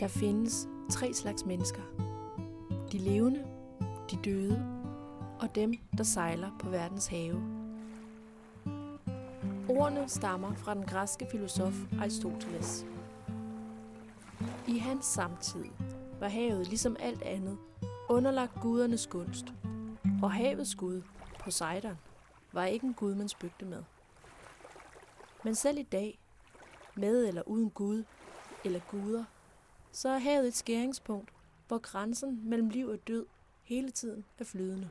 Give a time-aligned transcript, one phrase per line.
[0.00, 1.82] Der findes tre slags mennesker.
[2.92, 3.46] De levende,
[4.10, 4.66] de døde
[5.40, 7.42] og dem, der sejler på verdens have.
[9.68, 12.86] Ordene stammer fra den græske filosof Aristoteles.
[14.68, 15.64] I hans samtid
[16.20, 17.58] var havet ligesom alt andet
[18.08, 19.54] underlagt gudernes gunst,
[20.22, 21.02] og havets gud,
[21.40, 21.98] Poseidon,
[22.52, 23.82] var ikke en gud, man spøgte med.
[25.44, 26.18] Men selv i dag,
[26.94, 28.04] med eller uden gud
[28.64, 29.24] eller guder,
[29.96, 31.32] så er havet et skæringspunkt,
[31.68, 33.26] hvor grænsen mellem liv og død
[33.62, 34.90] hele tiden er flydende.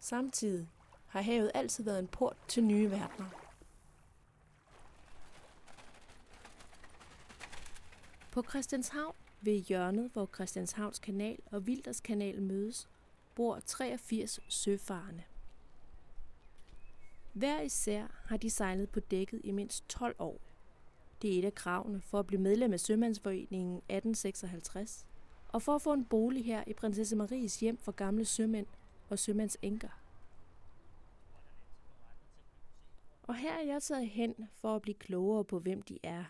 [0.00, 0.68] Samtidig
[1.06, 3.28] har havet altid været en port til nye verdener.
[8.30, 12.88] På Christianshavn ved hjørnet, hvor Christianshavns kanal og Vilders kanal mødes,
[13.34, 15.22] bor 83 søfarende.
[17.32, 20.53] Hver især har de sejlet på dækket i mindst 12 år.
[21.24, 25.06] Det er et af kravene for at blive medlem af Sømandsforeningen 1856,
[25.48, 28.66] og for at få en bolig her i Prinsesse Maries hjem for gamle sømænd
[29.08, 29.88] og sømandsenker.
[33.22, 36.24] Og her er jeg taget hen for at blive klogere på, hvem de er.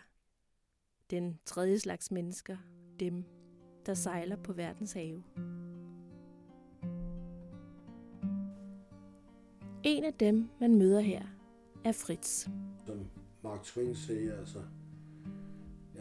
[1.09, 2.57] Den tredje slags mennesker,
[2.99, 3.23] dem,
[3.85, 5.23] der sejler på verdens have.
[9.83, 11.23] En af dem, man møder her,
[11.85, 12.47] er Fritz.
[12.85, 13.07] Som
[13.43, 14.59] Mark Twain siger, altså,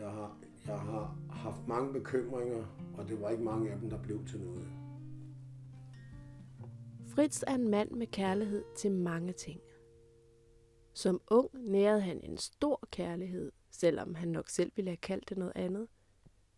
[0.05, 2.65] jeg har, jeg har haft mange bekymringer,
[2.99, 4.69] og det var ikke mange af dem, der blev til noget.
[7.07, 9.61] Fritz er en mand med kærlighed til mange ting.
[10.93, 15.39] Som ung nærede han en stor kærlighed, selvom han nok selv ville have kaldt det
[15.39, 15.89] noget andet,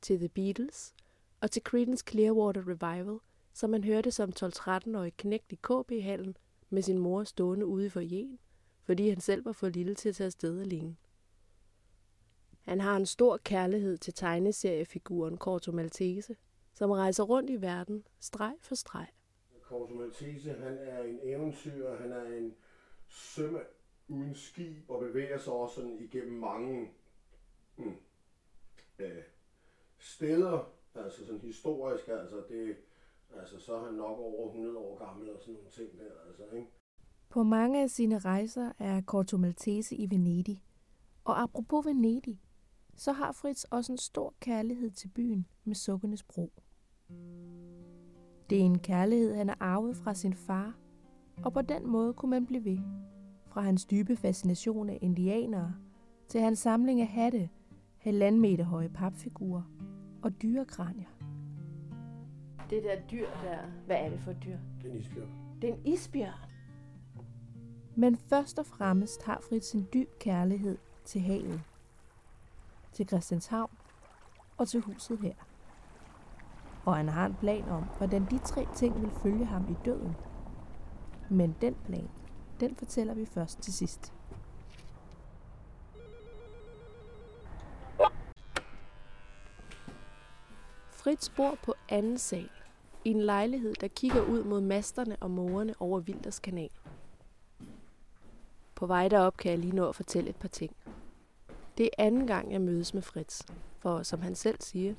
[0.00, 0.94] til The Beatles
[1.40, 3.18] og til Creedence Clearwater Revival,
[3.52, 6.36] som man hørte som 12-13-årig knægt i KB-hallen
[6.70, 8.38] med sin mor stående ude for jen,
[8.82, 10.96] fordi han selv var for lille til at tage afsted alene.
[12.66, 16.36] Han har en stor kærlighed til tegneseriefiguren Corto Maltese,
[16.74, 19.06] som rejser rundt i verden, streg for streg.
[19.62, 22.54] Corto Maltese, han er en eventyr, han er en
[23.08, 23.66] sømand
[24.08, 26.90] uden skib og bevæger sig også sådan igennem mange
[27.76, 27.94] mm,
[28.98, 29.22] øh,
[29.98, 32.76] steder, altså sådan historisk, altså det,
[33.40, 36.56] altså så er han nok over 100 år gammel og sådan nogle ting der, altså,
[36.56, 36.68] ikke?
[37.28, 40.62] På mange af sine rejser er Corto Maltese i Venedig.
[41.24, 42.40] Og apropos Venedig,
[42.96, 46.52] så har Fritz også en stor kærlighed til byen med Sukkenes Bro.
[48.50, 50.74] Det er en kærlighed, han har arvet fra sin far,
[51.44, 52.78] og på den måde kunne man blive ved.
[53.46, 55.74] Fra hans dybe fascination af indianere,
[56.28, 57.48] til hans samling af hatte,
[57.98, 59.62] halvanden meter høje papfigurer
[60.22, 61.08] og dyrekranier.
[62.70, 64.58] Det der dyr der, hvad er det for et dyr?
[64.82, 65.30] Det er en isbjørn.
[65.62, 66.50] Det er en isbjørn.
[67.94, 71.60] Men først og fremmest har Fritz en dyb kærlighed til havet,
[72.96, 73.70] til Christianshavn
[74.56, 75.34] og til huset her.
[76.84, 80.16] Og han har en plan om, hvordan de tre ting vil følge ham i døden.
[81.30, 82.08] Men den plan,
[82.60, 84.12] den fortæller vi først til sidst.
[90.90, 92.50] Fritz bor på anden sal
[93.04, 96.70] i en lejlighed, der kigger ud mod masterne og morerne over Vilders kanal.
[98.74, 100.76] På vej derop kan jeg lige nå at fortælle et par ting.
[101.78, 103.42] Det er anden gang, jeg mødes med Fritz,
[103.78, 104.94] for som han selv siger,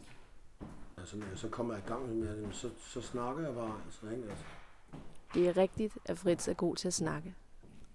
[0.97, 3.81] Altså, når jeg så kommer jeg i gang med dem, så, så snakker jeg bare,
[3.85, 4.29] altså, ikke?
[4.29, 4.45] Altså,
[5.33, 7.35] det er rigtigt, at Fritz er god til at snakke.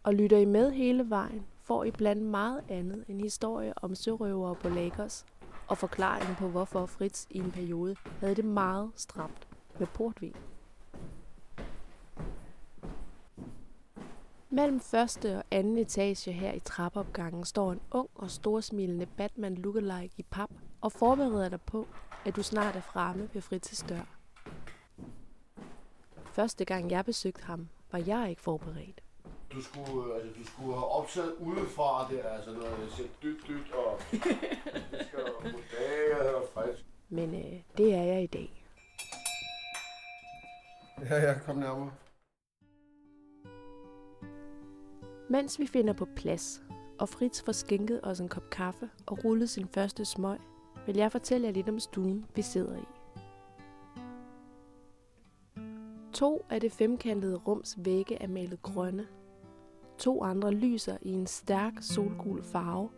[0.03, 4.54] Og lytter I med hele vejen, får I blandt meget andet en historie om sørøvere
[4.54, 5.25] på Lagos,
[5.69, 9.48] og forklaringen på, hvorfor Fritz i en periode havde det meget stramt
[9.78, 10.34] med portvin.
[14.55, 20.15] Mellem første og anden etage her i trappeopgangen står en ung og storsmilende Batman lookalike
[20.17, 21.87] i pap og forbereder dig på,
[22.25, 24.19] at du snart er fremme ved Fritz's dør.
[26.33, 29.01] Første gang jeg besøgte ham, var jeg ikke forberedt.
[29.53, 33.72] du skulle, altså, du skulle have optaget udefra det, altså noget, jeg siger dyt, dyt,
[33.72, 33.98] og
[35.43, 36.84] goddag og frisk.
[37.09, 38.65] Men øh, det er jeg i dag.
[41.10, 41.91] Ja, ja, kom nærmere.
[45.33, 46.63] Mens vi finder på plads,
[46.99, 50.39] og Fritz får skænket os en kop kaffe og rullet sin første smøg,
[50.87, 52.84] vil jeg fortælle jer lidt om stuen, vi sidder i.
[56.13, 59.07] To af det femkantede rums vægge er malet grønne.
[59.99, 62.91] To andre lyser i en stærk solgul farve,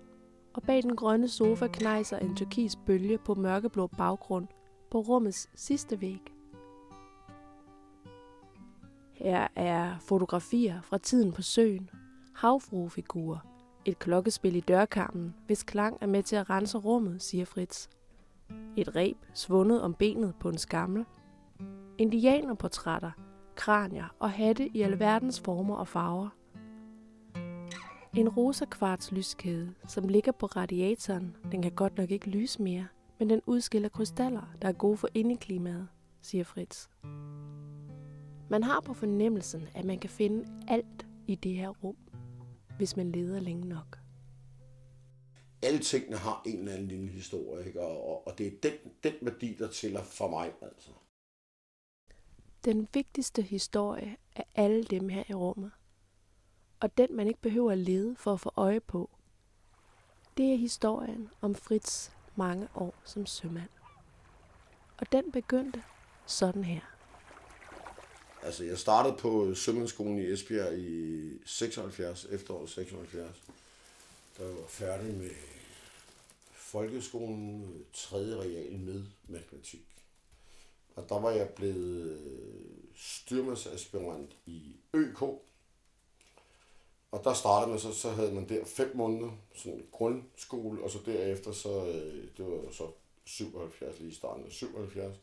[0.54, 4.46] og bag den grønne sofa knejser en turkis bølge på mørkeblå baggrund
[4.90, 6.22] på rummets sidste væg.
[9.12, 11.90] Her er fotografier fra tiden på søen,
[12.34, 13.38] havfruefigurer,
[13.86, 17.88] Et klokkespil i dørkarmen, hvis klang er med til at rense rummet, siger Fritz.
[18.76, 21.04] Et reb svundet om benet på en skammel.
[21.98, 23.10] Indianerportrætter,
[23.56, 26.28] kranier og hatte i alverdens former og farver.
[28.16, 32.86] En rosa kvarts lyskæde, som ligger på radiatoren, den kan godt nok ikke lyse mere,
[33.18, 35.88] men den udskiller krystaller, der er gode for indeklimaet,
[36.22, 36.88] siger Fritz.
[38.50, 41.96] Man har på fornemmelsen, at man kan finde alt i det her rum,
[42.76, 43.98] hvis man leder længe nok.
[45.62, 47.80] Alle tingene har en eller anden lille historie, ikke?
[47.80, 48.72] Og, og, det er den,
[49.02, 50.52] den værdi, der tæller for mig.
[50.62, 50.90] Altså.
[52.64, 55.70] Den vigtigste historie er alle dem her i rummet.
[56.80, 59.10] Og den, man ikke behøver at lede for at få øje på.
[60.36, 63.70] Det er historien om Fritz mange år som sømand.
[64.98, 65.82] Og den begyndte
[66.26, 66.93] sådan her.
[68.44, 73.42] Altså, jeg startede på sømandsskolen i Esbjerg i 76, efteråret 76.
[74.38, 75.30] Der var færdig med
[76.52, 79.86] folkeskolen, tredje real med matematik.
[80.96, 85.22] Og der var jeg blevet øh, styrmandsaspirant i ØK.
[87.10, 90.98] Og der startede man, så, så havde man der fem måneder, sådan grundskole, og så
[91.06, 92.90] derefter, så, øh, det var så
[93.24, 95.16] 77, lige i starten af 77,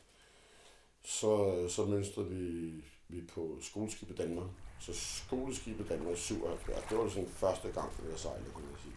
[1.03, 2.71] så, øh, så mønstrede vi,
[3.11, 4.47] vi på skoleskibet Danmark.
[4.79, 8.93] Så skoleskibet Danmark 77, det var sådan første gang, vi sejlede, sejlet, kan man sige.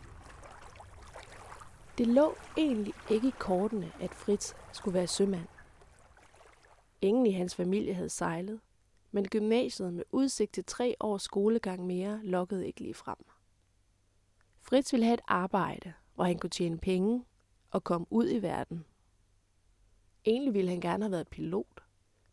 [1.98, 5.46] Det lå egentlig ikke i kortene, at Fritz skulle være sømand.
[7.00, 8.60] Ingen i hans familie havde sejlet,
[9.12, 13.18] men gymnasiet med udsigt til tre års skolegang mere lokkede ikke lige frem.
[14.60, 17.24] Fritz ville have et arbejde, hvor han kunne tjene penge
[17.70, 18.84] og komme ud i verden.
[20.24, 21.83] Egentlig ville han gerne have været pilot,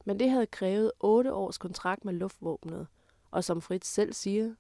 [0.06, 2.88] men det havde krævet otte års kontrakt med luftvåbnet,
[3.32, 4.56] og som Fritz selv siger...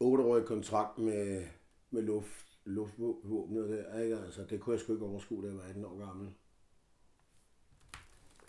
[0.00, 1.44] Otteårig kontrakt med,
[1.90, 4.16] med luft, luftvåbnet, der, ikke?
[4.16, 6.28] Altså, det kunne jeg sgu ikke overskue, da jeg var 18 år gammel.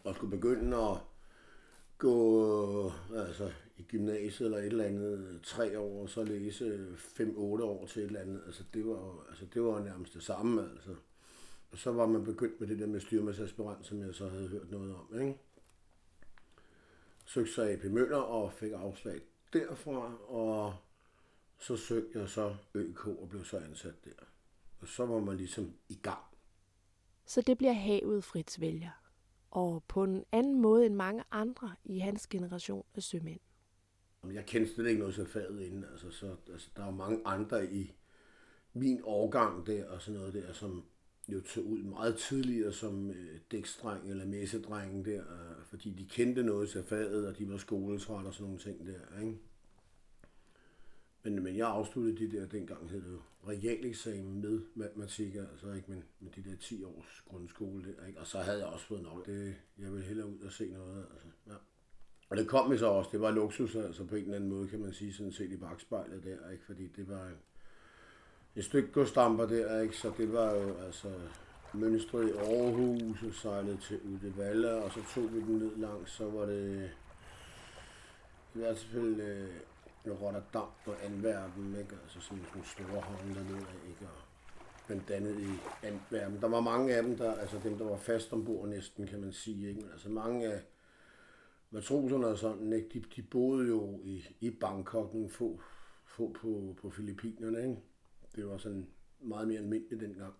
[0.03, 0.97] Og skulle begynde at
[1.97, 7.85] gå altså, i gymnasiet eller et eller andet tre år, og så læse 5-8 år
[7.85, 8.41] til et eller andet.
[8.45, 10.69] Altså, det var, altså, det var nærmest det samme.
[10.71, 10.95] Altså.
[11.71, 14.71] Og så var man begyndt med det der med styrmandsaspirant, som jeg så havde hørt
[14.71, 15.21] noget om.
[15.21, 15.37] Ikke?
[17.29, 19.21] Søgte så AP Møller og fik afslag
[19.53, 20.75] derfra, og
[21.57, 24.25] så søgte jeg så ØK og blev så ansat der.
[24.79, 26.23] Og så var man ligesom i gang.
[27.25, 28.91] Så det bliver havet Fritz vælger
[29.51, 33.39] og på en anden måde end mange andre i hans generation af sømænd.
[34.33, 35.83] Jeg kendte slet ikke noget til faget inden.
[35.83, 37.95] Altså, så, altså, der er mange andre i
[38.73, 40.85] min årgang der og sådan noget der, som
[41.33, 46.43] jo tog ud meget tidligere som øh, dækstreng eller messedreng der, øh, fordi de kendte
[46.43, 49.19] noget til faget, og de var skoletræt og sådan nogle ting der.
[49.21, 49.37] Ikke?
[51.23, 55.91] Men, men jeg afsluttede de der, dengang hed det jo realeksamen med matematik, altså ikke,
[55.91, 58.19] men med de der 10 års grundskole der, ikke?
[58.19, 59.25] Og så havde jeg også fået nok.
[59.25, 61.27] Det, jeg ville hellere ud og se noget, altså.
[61.47, 61.55] Ja.
[62.29, 64.79] Og det kom så også, det var luksus, altså på en eller anden måde, kan
[64.79, 66.65] man sige, sådan set i bagspejlet der, ikke?
[66.65, 67.33] Fordi det var øh,
[68.59, 69.97] et stykke godstamper der, ikke?
[69.97, 71.07] Så det var jo, altså,
[71.73, 76.29] mønstret i Aarhus og sejlede til Udevalla, og så tog vi den ned langs, så
[76.29, 76.91] var det
[78.55, 81.95] i hvert fald øh, Rotterdam og Antwerpen, ikke?
[82.03, 84.01] altså sådan nogle store havne dernede, ikke?
[84.01, 84.21] Og
[84.87, 85.49] blandt andet i
[85.87, 86.41] Antwerpen.
[86.41, 89.33] Der var mange af dem, der, altså dem, der var fast ombord næsten, kan man
[89.33, 89.81] sige, ikke?
[89.81, 90.61] Men altså mange af
[91.71, 92.89] matroserne og sådan, ikke?
[92.93, 95.61] De, de boede jo i, i Bangkok, nogle få,
[96.05, 97.77] få på, på Filippinerne, ikke?
[98.35, 98.87] Det var sådan
[99.19, 100.33] meget mere almindeligt dengang.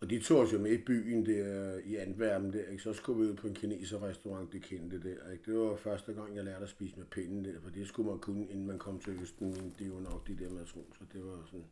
[0.00, 2.82] Og de tog os jo med i byen der i Antwerpen der, ikke?
[2.82, 5.30] så skulle vi ud på en kineser restaurant, det kendte der.
[5.30, 5.44] Ikke?
[5.52, 8.18] Det var første gang, jeg lærte at spise med pinden der, for det skulle man
[8.18, 11.04] kunne, inden man kom til Østen, men det var nok de der matroser.
[11.12, 11.66] Det var sådan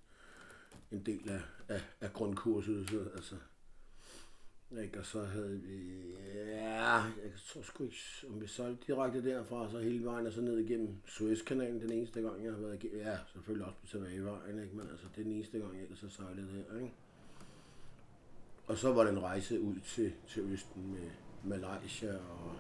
[0.93, 3.37] en del af, af, af grundkurset, så, altså.
[4.79, 4.99] Ikke?
[4.99, 7.97] Og så havde vi, ja, jeg tror sgu ikke,
[8.29, 12.23] om vi solgte direkte derfra, så hele vejen og så ned igennem Suezkanalen, den eneste
[12.23, 13.07] gang, jeg har været igennem.
[13.07, 14.77] Ja, selvfølgelig også på tilbagevejen, ikke?
[14.77, 16.93] men altså, det er den eneste gang, jeg ellers har sejlet her, ikke?
[18.67, 21.11] Og så var den rejse ud til, til Østen med
[21.45, 22.53] Malaysia og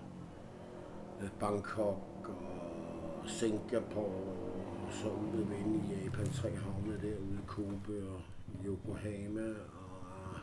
[1.22, 4.50] øh, Bangkok og Singapore
[4.86, 8.22] og så ude ved i Japan, tre havne derude Kobe og
[8.64, 10.36] Yokohama og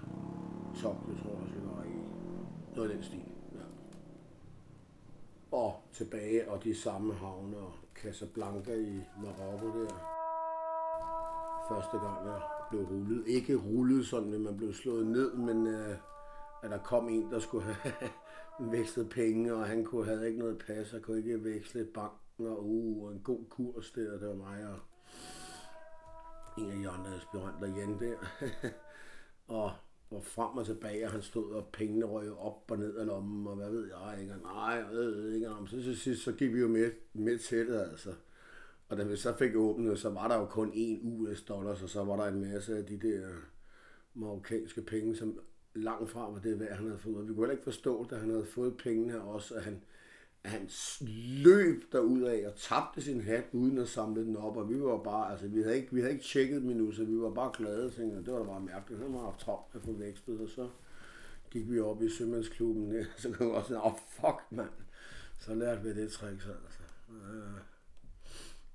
[0.81, 1.95] Tokyo, tror jeg også, vi var i.
[2.75, 3.65] Noget af den stil, ja.
[5.51, 10.17] Og tilbage, og de samme havne og Casablanca i Marokko der.
[11.69, 13.27] Første gang jeg blev rullet.
[13.27, 15.97] Ikke rullet sådan, at man blev slået ned, men øh,
[16.63, 18.09] at der kom en, der skulle have
[18.71, 22.65] vekslet penge, og han kunne havde ikke noget pas, og kunne ikke veksle banken, og
[22.65, 24.67] uh, en god kurs der, det var mig.
[24.67, 24.79] Og
[26.57, 28.17] en af de andre aspiranter Jan der.
[29.59, 29.71] og
[30.09, 33.47] hvor frem og tilbage, og han stod og pengene røg op og ned af lommen,
[33.47, 34.33] og hvad ved jeg, ikke?
[34.33, 37.37] Og nej, jeg ved ikke, om så til sidst, så gik vi jo med, med
[37.37, 38.13] til det, altså.
[38.89, 41.89] Og da vi så fik åbnet, så var der jo kun én US dollars, og
[41.89, 43.27] så var der en masse af de der
[44.13, 45.39] marokkanske penge, som
[45.73, 47.27] langt fra var det værd, han havde fået.
[47.27, 49.81] Vi kunne heller ikke forstå, da han havde fået pengene også, at han,
[50.47, 50.69] han
[51.43, 54.97] løb derud af og tabte sin hat uden at samle den op, og vi var
[55.03, 57.91] bare, altså vi havde ikke, vi havde ikke tjekket min så vi var bare glade,
[57.91, 60.69] tænkte, det var da bare mærkeligt, han var haft travlt at få vækstet, og så
[61.51, 64.69] gik vi op i sømandsklubben, ja, så kom vi også sådan, oh, fuck mand,
[65.39, 66.83] så lærte vi det trick, så altså.
[67.09, 67.59] Ja,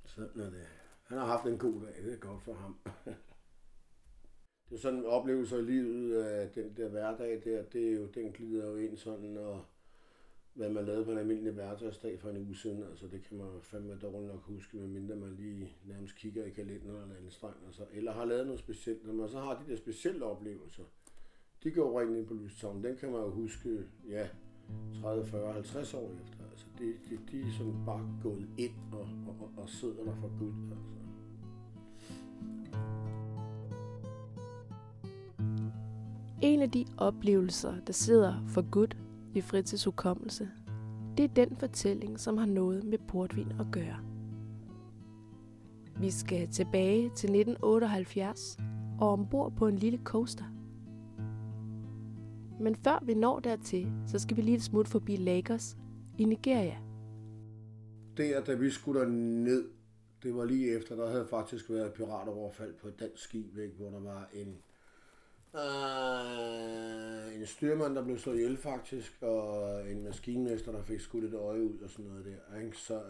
[0.04, 0.66] sådan er det.
[1.02, 2.76] Han har haft en god dag, det er godt for ham.
[4.68, 8.06] det er sådan en oplevelse i livet, af den der hverdag der, det er jo,
[8.06, 9.64] den glider jo ind sådan, og
[10.54, 13.46] hvad man lavede på en almindelig hverdagsdag for en uge siden, altså det kan man
[13.62, 17.56] fandme dårligt nok huske, medmindre man lige nærmest kigger i kalenderen eller en streng.
[17.66, 19.06] Altså, eller har lavet noget specielt.
[19.06, 20.82] Når man så har de der specielle oplevelser,
[21.62, 24.28] de går rent ind på lystavlen, den kan man jo huske, ja,
[25.00, 26.44] 30, 40, 50 år efter.
[26.50, 30.38] Altså de, de, de er sådan bare gået ind og, og, og sidder der for
[30.38, 30.52] Gud.
[30.70, 30.92] Altså.
[36.42, 38.86] En af de oplevelser, der sidder for Gud
[39.34, 40.50] i Fritzes hukommelse,
[41.16, 43.98] det er den fortælling, som har noget med portvin at gøre.
[46.00, 48.58] Vi skal tilbage til 1978
[49.00, 50.44] og ombord på en lille coaster.
[52.60, 55.76] Men før vi når dertil, så skal vi lige et smut forbi Lagos
[56.18, 56.76] i Nigeria.
[58.16, 59.12] Der, da vi skulle
[59.44, 59.64] ned,
[60.22, 63.90] det var lige efter, der havde faktisk været piratoverfald på et dansk skib, ikke, hvor
[63.90, 64.56] der var en
[65.54, 71.34] Uh, en styrmand, der blev slået ihjel faktisk, og en maskinmester, der fik skudt et
[71.34, 72.60] øje ud og sådan noget der.
[72.60, 72.76] Ikke?
[72.76, 73.02] Så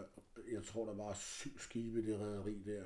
[0.53, 2.83] jeg tror, der var syv skibe i det rederi der.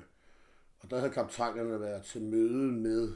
[0.79, 3.13] Og der havde kaptajnerne været til møde med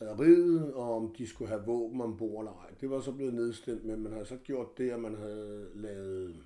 [0.00, 2.74] rederiet, og om de skulle have våben ombord eller ej.
[2.80, 6.44] Det var så blevet nedstemt, men man havde så gjort det, at man havde lavet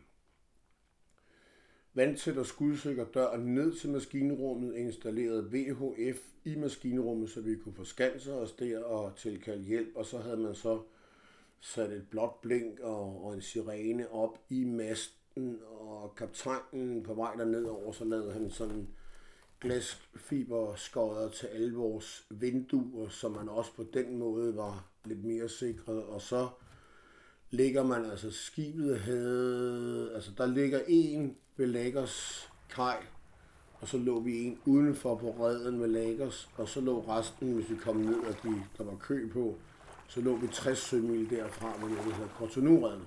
[1.96, 7.84] vandtæt og skudsikker dør ned til maskinrummet, installeret VHF i maskinrummet, så vi kunne få
[7.84, 10.80] skanser os der og tilkalde hjælp, og så havde man så
[11.60, 17.34] sat et blåt blink og, og en sirene op i masten, og kaptajnen på vej
[17.34, 18.88] derned over, så lavede han sådan
[19.60, 26.04] glasfiberskodder til alle vores vinduer, så man også på den måde var lidt mere sikret,
[26.04, 26.48] og så
[27.50, 32.96] ligger man, altså skibet havde, altså der ligger en ved Lagos kaj,
[33.80, 37.70] og så lå vi en udenfor på redden ved Lagos, og så lå resten, hvis
[37.70, 39.54] vi kom ned, og de, der var kø på,
[40.08, 43.06] så lå vi 60 sømil derfra, hvor det hedder Cotonou-redden.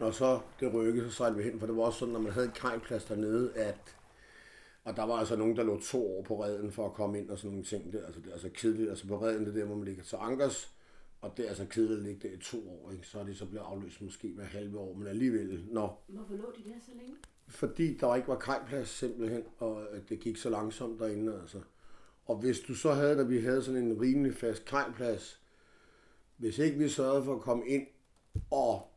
[0.00, 2.32] Når så det rykkede, så sejlede vi hen, for det var også sådan, når man
[2.32, 3.96] havde en kajplads dernede, at
[4.84, 7.30] og der var altså nogen, der lå to år på redden for at komme ind
[7.30, 7.92] og sådan nogle ting.
[7.92, 8.90] Det, altså, det er altså kedeligt.
[8.90, 10.72] Altså på redden, det der, hvor man ligger til ankers,
[11.22, 13.06] og det er altså kedeligt at ligge der i to år, ikke?
[13.06, 16.04] så er det så blevet afløst måske hver halve år, men alligevel, når...
[16.08, 17.16] Hvorfor lå de der så længe?
[17.48, 21.60] Fordi der ikke var kajplads simpelthen, og det gik så langsomt derinde, altså.
[22.24, 25.40] Og hvis du så havde, da vi havde sådan en rimelig fast kajplads,
[26.36, 27.86] hvis ikke vi sørgede for at komme ind,
[28.50, 28.88] og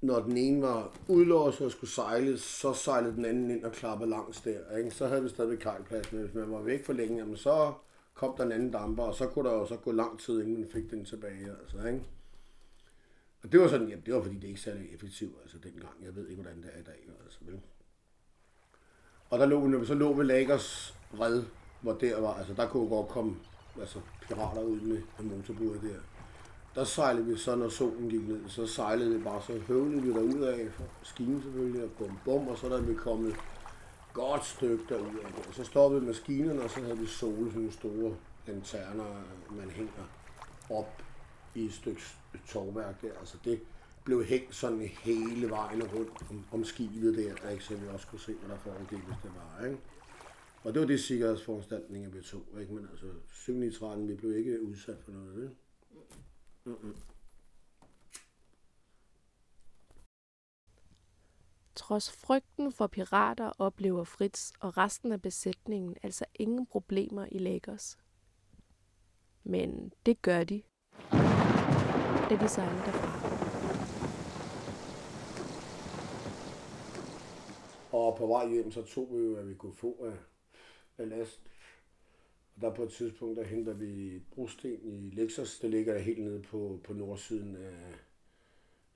[0.00, 4.10] når den ene var udlåst og skulle sejle, så sejlede den anden ind og klappede
[4.10, 4.76] langs der.
[4.76, 4.90] Ikke?
[4.90, 7.72] Så havde vi stadigvæk kajplads, men hvis man var væk for længe, jamen så
[8.18, 10.60] kom der en anden damper, og så kunne der jo så gå lang tid, inden
[10.60, 11.50] man fik den tilbage.
[11.60, 12.02] Altså, ikke?
[13.42, 15.94] Og det var sådan, jamen, det var fordi, det ikke særlig effektivt, altså dengang.
[16.02, 17.08] Jeg ved ikke, hvordan det er i dag.
[17.24, 17.60] Altså, vel?
[19.30, 21.42] Og der lå, når vi så lå ved Lagers red,
[21.80, 23.36] hvor der var, altså der kunne godt komme
[23.80, 26.00] altså, pirater ud med, med motorbåde der.
[26.74, 30.12] Der sejlede vi så, når solen gik ned, så sejlede vi bare, så høvlede vi
[30.12, 30.68] derud af,
[31.02, 33.36] skinen selvfølgelig, og bum bum, og så der vi kommet
[34.12, 35.46] godt stykke derud af det.
[35.46, 40.08] Og så stoppede maskinerne, og så havde vi sole, sådan nogle store lanterner, man hænger
[40.70, 41.02] op
[41.54, 42.02] i et stykke
[42.46, 43.12] tårværk der.
[43.18, 43.60] Altså det
[44.04, 47.64] blev hængt sådan hele vejen rundt om, om skibet der, ikke?
[47.64, 49.64] så vi også kunne se, hvad der foregik, hvis det var.
[49.64, 49.78] Ikke?
[50.62, 52.42] Og det var det sikkerhedsforanstaltninger, vi tog.
[52.60, 52.74] Ikke?
[52.74, 55.42] Men altså, cykelnitraten, vi blev ikke udsat for noget.
[55.42, 55.54] Ikke?
[56.64, 56.96] Mm-mm.
[61.78, 67.98] Trods frygten for pirater oplever Fritz og resten af besætningen altså ingen problemer i Lagos.
[69.44, 70.62] Men det gør de,
[72.30, 73.08] da de sejler derfra.
[77.92, 80.16] Og på vej hjem, så tog vi jo, at vi kunne få af,
[80.98, 81.40] af last.
[82.56, 85.58] Og der på et tidspunkt, der henter vi brosten i Lexus.
[85.58, 87.94] Det ligger helt nede på, på nordsiden af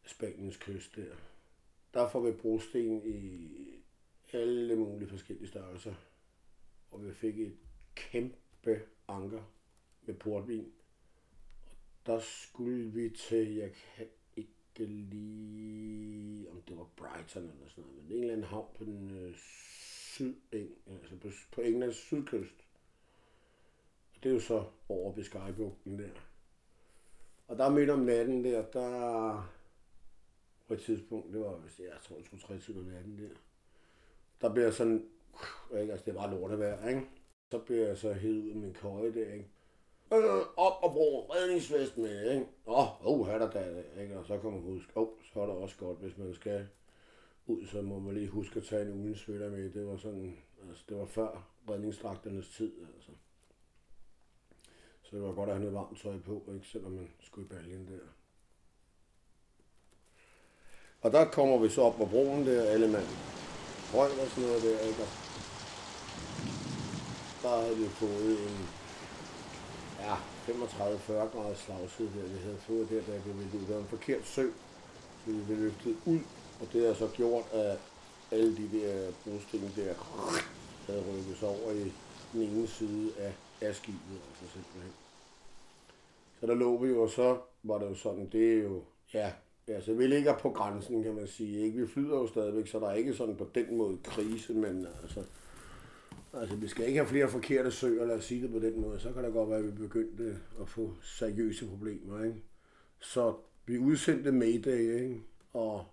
[0.05, 1.32] Spaniens kyst der.
[1.95, 3.51] Der får vi brosten i
[4.33, 5.95] alle mulige forskellige størrelser.
[6.91, 7.57] og vi fik et
[7.95, 9.43] kæmpe anker
[10.03, 10.73] med portvin.
[12.01, 14.07] Og der skulle vi til, jeg kan
[14.37, 18.85] ikke lige, om det var Brighton eller sådan noget, men en eller anden havn på
[18.85, 22.67] den øh, syd, altså på, på Englands sydkyst.
[24.15, 26.11] Og det er jo så over Biscayebugten der.
[27.49, 29.53] Og der midt om natten der, der
[30.73, 33.29] på et tidspunkt, det var, jeg tror, det skulle tre tid om natten der,
[34.41, 35.09] der bliver sådan,
[35.81, 37.09] ikke, altså det var lortevejr, ikke?
[37.51, 39.49] Så blev jeg så hævet ud af min køje der, ikke?
[40.13, 42.47] Øh, op og bruge redningsvest med, ikke?
[42.67, 44.19] Åh, oh, her der da, ikke?
[44.19, 46.69] Og så kan man huske, åh, oh, så er det også godt, hvis man skal
[47.47, 49.71] ud, så må man lige huske at tage en ugens med.
[49.71, 50.39] Det var sådan,
[50.69, 53.13] altså det var før redningsdragternes tid, altså.
[55.03, 56.67] Så det var godt at have noget varmt tøj på, ikke?
[56.67, 58.22] selvom man skulle i baljen der.
[61.03, 63.07] Og der kommer vi så op på broen der, alle mand
[63.95, 65.05] røg og sådan noget der, ikke?
[67.43, 68.69] Der havde vi fået en
[70.01, 70.15] ja,
[70.49, 73.67] 35-40 grader slagside der, vi havde fået der, da vi ville ud.
[73.67, 74.47] Det var en forkert sø,
[75.25, 76.21] så vi blev løftet ud,
[76.61, 77.79] og det har så gjort, at
[78.31, 79.95] alle de der brosten der
[80.87, 81.93] havde rykket sig over i
[82.33, 84.93] den ene side af, af skibet, altså simpelthen.
[86.41, 88.83] Så der lå vi jo, og så var det jo sådan, det er jo,
[89.15, 89.33] ja,
[89.69, 91.61] Ja, så vi ligger på grænsen, kan man sige.
[91.61, 91.81] Ikke?
[91.81, 95.25] Vi flyder jo stadigvæk, så der er ikke sådan på den måde krise, men altså,
[96.33, 99.01] altså vi skal ikke have flere forkerte søer, lad os sige det på den måde.
[99.01, 102.25] Så kan det godt være, at vi begyndte at få seriøse problemer.
[102.25, 102.43] Ikke?
[102.99, 103.35] Så
[103.67, 105.21] vi udsendte Mayday, ikke?
[105.53, 105.85] og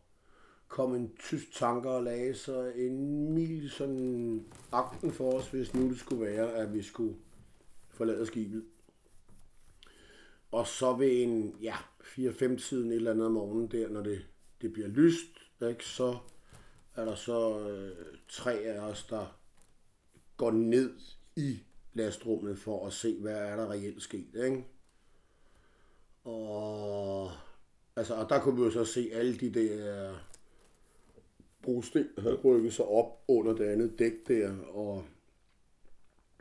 [0.68, 5.90] kom en tysk tanker og lagde så en mil sådan akten for os, hvis nu
[5.90, 7.16] det skulle være, at vi skulle
[7.90, 8.66] forlade skibet.
[10.52, 14.26] Og så ved en, ja, 4-5 tiden et eller andet om morgenen der, når det,
[14.62, 15.28] det bliver lyst,
[15.70, 16.18] ikke, så
[16.96, 19.40] er der så øh, tre af os, der
[20.38, 20.94] går ned
[21.36, 21.60] i
[21.94, 24.36] lastrummet for at se, hvad er der reelt sket.
[24.36, 24.66] Ikke?
[26.24, 27.32] Og,
[27.96, 30.16] altså, og der kunne vi jo så se alle de der
[31.62, 35.06] brosten havde rykket sig op under det andet dæk der, og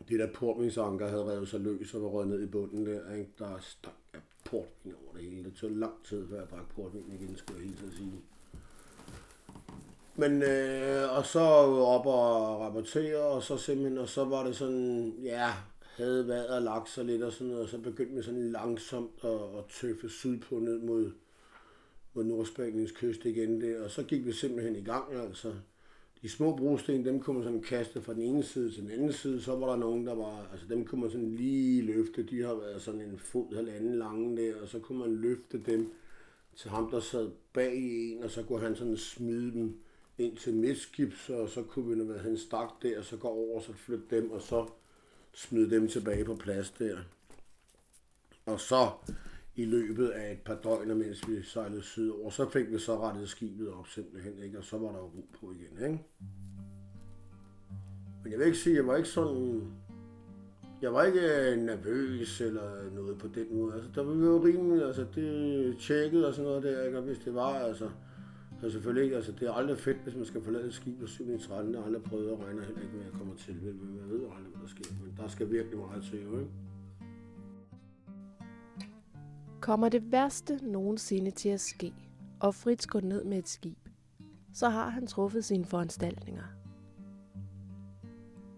[0.09, 3.15] det der portningsanker havde revet sig løs og var røget ned i bunden der.
[3.15, 3.31] Ikke?
[3.39, 4.08] Der stank
[4.51, 5.45] portvin over det hele.
[5.45, 8.13] Det tog lang tid, før jeg drak portvin igen, skulle jeg helt sige.
[10.17, 15.15] Men, øh, og så op og rapportere, og så simpelthen, og så var det sådan,
[15.23, 15.53] ja,
[15.97, 19.25] havde været og lagt sig lidt og sådan noget, og så begyndte vi sådan langsomt
[19.25, 21.13] at, at tøffe sydpå ned mod,
[22.15, 25.53] mod Nordspaniens kyst igen Det, og så gik vi simpelthen i gang, altså
[26.23, 29.13] de små brosten, dem kunne man sådan kaste fra den ene side til den anden
[29.13, 29.43] side.
[29.43, 32.23] Så var der nogen, der var, altså dem kunne man sådan lige løfte.
[32.23, 35.93] De har været sådan en fod halvanden lange der, og så kunne man løfte dem
[36.57, 39.77] til ham, der sad bag i en, og så kunne han sådan smide dem
[40.19, 43.57] ind til midtskibs, og så kunne vi, når han stak der, og så gå over,
[43.57, 44.67] og så flytte dem, og så
[45.33, 46.99] smide dem tilbage på plads der.
[48.47, 48.91] Og så
[49.59, 52.31] i løbet af et par døgn, mens vi sejlede sydover.
[52.31, 54.59] Så fik vi så rettet skibet op simpelthen, ikke?
[54.59, 55.85] og så var der ro på igen.
[55.87, 56.05] Ikke?
[58.23, 59.63] Men jeg vil ikke sige, jeg var ikke sådan...
[60.83, 63.75] Jeg var ikke øh, nervøs eller noget på den måde.
[63.75, 66.99] Altså, der var jo rimelig, altså det tjekket og sådan noget der, ikke?
[66.99, 67.91] og hvis det var, altså...
[68.61, 71.07] Så selvfølgelig ikke, altså det er aldrig fedt, hvis man skal forlade et skib på
[71.07, 71.41] 7.
[71.41, 71.73] 13.
[71.73, 73.55] Jeg har aldrig prøvet at regne heller ikke med, at jeg kommer til.
[73.55, 74.95] Men jeg ved aldrig, hvad der sker.
[75.03, 76.51] Men der skal virkelig meget til, jo, ikke?
[79.61, 81.95] Kommer det værste nogensinde til at ske,
[82.41, 83.79] og Fritz går ned med et skib,
[84.55, 86.43] så har han truffet sine foranstaltninger.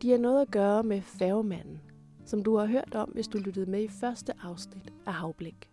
[0.02, 1.80] De har noget at gøre med færgemanden,
[2.24, 5.70] som du har hørt om, hvis du lyttede med i første afsnit af Havblik.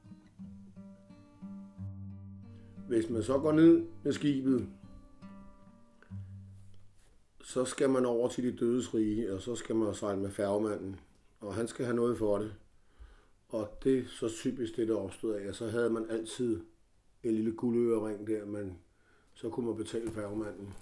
[2.88, 4.70] Hvis man så går ned med skibet,
[7.42, 11.00] så skal man over til de dødes rige, og så skal man sejle med færgemanden.
[11.40, 12.54] Og han skal have noget for det.
[13.50, 15.56] Og det er så typisk det, der opstod af.
[15.56, 16.62] Så havde man altid
[17.24, 18.78] en lille guldørering der, men
[19.34, 20.74] så kunne man betale færgemanden.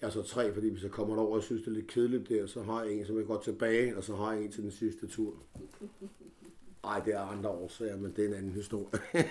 [0.00, 2.62] Jeg tre, fordi hvis jeg kommer over og synes, det er lidt kedeligt der, så
[2.62, 5.06] har jeg en, som jeg går tilbage, og så har jeg en til den sidste
[5.06, 5.42] tur.
[6.84, 9.00] Ej, det er andre årsager, men det er en anden historie.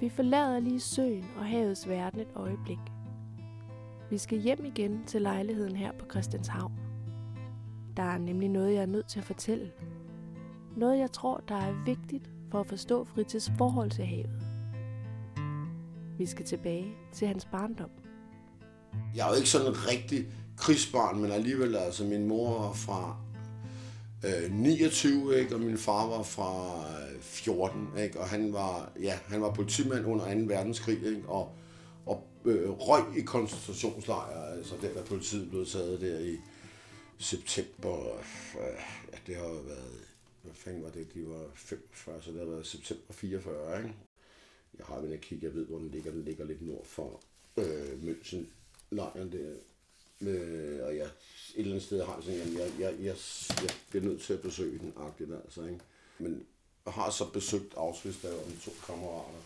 [0.00, 2.78] Vi forlader lige søen og havets verden et øjeblik–
[4.10, 6.72] vi skal hjem igen til lejligheden her på Christianshavn.
[7.96, 9.70] Der er nemlig noget, jeg er nødt til at fortælle.
[10.76, 14.42] Noget, jeg tror, der er vigtigt for at forstå Fritzes forhold til havet.
[16.18, 17.90] Vi skal tilbage til hans barndom.
[19.16, 23.16] Jeg er jo ikke sådan en rigtig krigsbarn, men alligevel, altså min mor var fra
[24.24, 26.66] øh, 29, ikke, og min far var fra
[27.14, 30.40] øh, 14, ikke, og han var, ja, han var politimand under 2.
[30.46, 31.54] verdenskrig, ikke, og
[32.44, 36.36] øh, røg i koncentrationslejre, altså der, der politiet blev taget der i
[37.18, 38.16] september,
[38.60, 38.80] øh,
[39.12, 40.06] ja, det har jo været,
[40.42, 43.94] hvad fanden var det, de var 45, så det har været september 44, ikke?
[44.78, 47.20] Jeg har været at kigge, jeg ved, hvor den ligger, den ligger lidt nord for
[47.56, 48.44] øh, München,
[48.90, 49.54] lejren der,
[50.20, 51.10] øh, og jeg, et
[51.56, 53.16] eller andet sted har jeg sådan, jeg, jeg, jeg,
[53.62, 55.80] jeg bliver nødt til at besøge den, agtigt altså, ikke?
[56.18, 56.46] Men
[56.84, 59.38] jeg har så besøgt Auschwitz, der var to kammerater,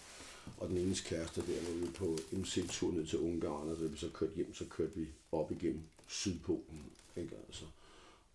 [0.59, 3.97] og den enes kæreste der, var vi på MC-tur ned til Ungarn, og da vi
[3.97, 7.65] så kørte hjem, så kørte vi op igennem Sydpolen, ikke altså.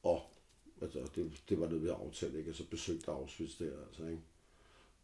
[0.03, 0.21] Og
[0.81, 2.47] altså, det, det var det, vi aftalt, ikke?
[2.47, 4.21] Altså besøgte Auschwitz der, altså, ikke?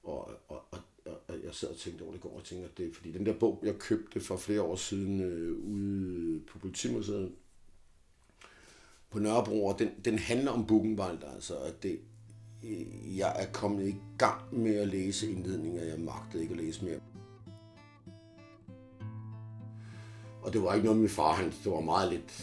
[0.03, 2.87] Og, og, og, og, jeg sad og tænkte over det går, og tænkte, at det
[2.87, 7.31] er, fordi den der bog, jeg købte for flere år siden øh, ude på Politimuseet
[9.09, 11.99] på Nørrebro, den, den handler om Buchenwald, altså, at det,
[12.65, 16.85] Øh, jeg er kommet i gang med at læse indledninger, jeg magtede ikke at læse
[16.85, 16.99] mere.
[20.45, 22.33] Og det var ikke noget med far, han, det var meget lidt,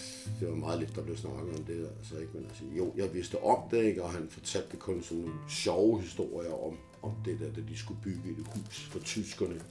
[0.40, 1.88] det var meget lidt, der blev snakket om det.
[1.98, 2.32] Altså, ikke?
[2.34, 4.02] Men altså, jo, jeg vidste om det, ikke?
[4.02, 7.76] og han fortalte det kun sådan nogle sjove historier om, om det der, da de
[7.76, 9.62] skulle bygge et hus for tyskerne.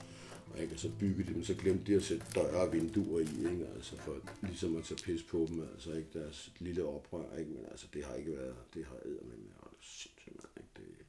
[0.52, 0.74] Og, ikke?
[0.74, 3.66] Og så byggede de dem, så glemte de at sætte døre og vinduer i, ikke?
[3.74, 7.50] Altså for ligesom at tage pis på dem, altså ikke deres lille oprør, ikke?
[7.50, 9.36] Men altså, det har ikke været, det har æder med
[9.82, 10.68] sindssygt, man, ikke?
[10.76, 11.06] Det...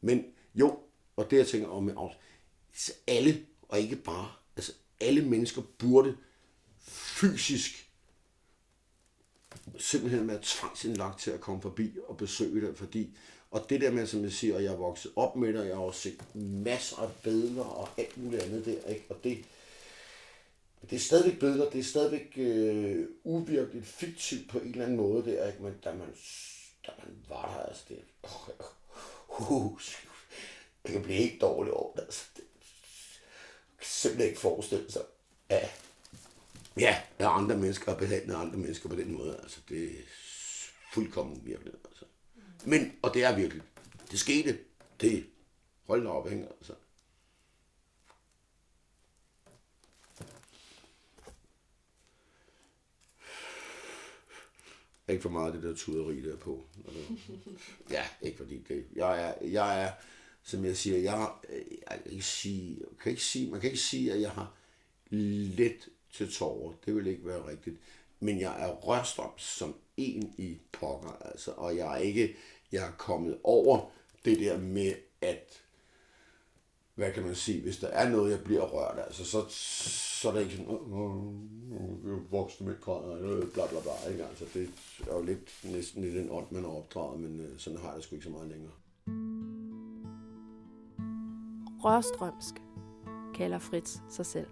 [0.00, 0.24] Men
[0.54, 0.78] jo,
[1.16, 1.94] og det jeg tænker om med
[2.72, 6.16] altså, alle, og ikke bare, altså alle mennesker burde
[6.80, 7.90] fysisk
[9.78, 13.16] simpelthen være tvangsindlagt til at komme forbi og besøge det, fordi
[13.54, 15.66] og det der med, som jeg siger, at jeg er vokset op med det, og
[15.66, 19.04] jeg har også set masser af billeder og alt muligt andet der, ikke?
[19.08, 19.38] og det,
[20.90, 25.24] det er stadigvæk billeder, det er stadigvæk øh, uvirkeligt fiktivt på en eller anden måde
[25.24, 25.62] der, ikke?
[25.62, 26.08] men da man,
[26.86, 27.98] da man var der, altså det,
[29.28, 29.80] uh, uh,
[30.82, 32.44] det kan blive helt dårligt over, altså det,
[33.78, 35.02] kan simpelthen ikke forestille sig,
[35.48, 35.84] at
[36.76, 39.38] ja, at andre mennesker har behandlet andre mennesker på den måde.
[39.42, 40.02] Altså, det er
[40.92, 41.72] fuldkommen virkelig.
[41.84, 42.04] Altså.
[42.64, 43.62] Men, og det er virkelig,
[44.10, 44.58] det skete.
[45.00, 45.26] Det,
[45.86, 46.46] hold da op, ikke?
[46.58, 46.72] Altså.
[55.08, 56.64] Ikke for meget det der tuderi der på.
[57.90, 58.84] Ja, ikke fordi det.
[58.96, 59.90] Jeg er, jeg er
[60.44, 61.28] som jeg siger, jeg,
[61.88, 64.54] jeg kan ikke sige, kan ikke sige, man kan ikke sige, at jeg har
[65.10, 66.72] let til tårer.
[66.86, 67.76] Det vil ikke være rigtigt.
[68.20, 71.50] Men jeg er rørstrøm som en i pokker, altså.
[71.50, 72.36] Og jeg er ikke,
[72.72, 73.90] jeg er kommet over
[74.24, 75.62] det der med, at
[76.94, 79.44] hvad kan man sige, hvis der er noget, jeg bliver rørt af, altså, så,
[80.20, 80.72] så er det ikke sådan,
[82.04, 84.24] jeg voksne med græder, bla bla bla, ikke?
[84.24, 84.70] Altså, det
[85.10, 87.96] er jo lidt, næsten lidt en ånd, man har opdraget, men øh, sådan har jeg
[87.96, 88.72] det sgu ikke så meget længere.
[91.84, 92.54] Rørstrømsk
[93.34, 94.48] kalder Fritz sig selv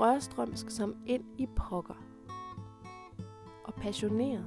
[0.00, 2.04] rørstrømsk som ind i pokker.
[3.64, 4.46] Og passioneret,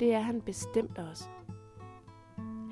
[0.00, 1.24] det er han bestemt også.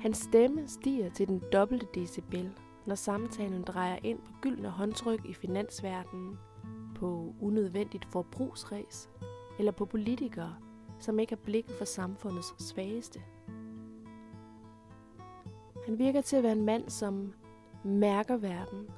[0.01, 2.51] Hans stemme stiger til den dobbelte decibel,
[2.85, 6.37] når samtalen drejer ind på gyldne håndtryk i finansverdenen,
[6.95, 9.09] på unødvendigt forbrugsræs
[9.59, 10.55] eller på politikere,
[10.99, 13.21] som ikke har blikket for samfundets svageste.
[15.85, 17.33] Han virker til at være en mand, som
[17.83, 18.89] mærker verden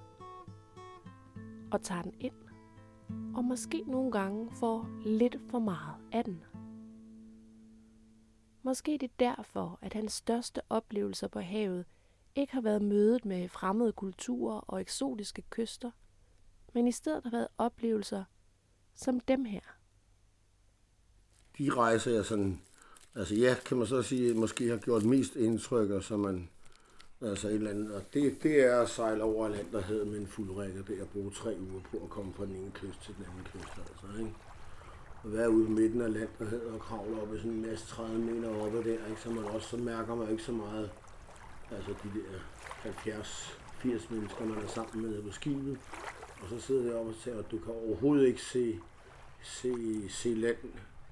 [1.72, 2.34] og tager den ind
[3.36, 6.44] og måske nogle gange får lidt for meget af den.
[8.64, 11.86] Måske det er derfor, at hans største oplevelser på havet
[12.36, 15.92] ikke har været mødet med fremmede kulturer og eksotiske kyster,
[16.74, 18.24] men i stedet har været oplevelser
[18.96, 19.62] som dem her.
[21.58, 22.62] De rejser jeg sådan,
[23.16, 26.50] altså ja, kan man så sige, måske har gjort mest indtryk, og så man
[27.22, 27.96] Altså et eller andet.
[27.96, 29.50] Og det, det er at sejle over
[29.82, 32.46] hedder med en fuld række, det er at bruge tre uger på at komme fra
[32.46, 33.74] den ene kyst til den anden kyst.
[33.78, 34.34] Altså, ikke?
[35.26, 38.20] At være ude i midten af landet og kravle op i sådan en masse 30
[38.20, 39.22] meter oppe der, ikke?
[39.24, 40.90] så, man også, så mærker man ikke så meget,
[41.72, 42.40] altså de der
[43.84, 45.78] 70-80 mennesker, man er sammen med på skibet.
[46.42, 48.80] Og så sidder jeg oppe og ser, at du kan overhovedet ikke se,
[49.42, 50.58] se, se land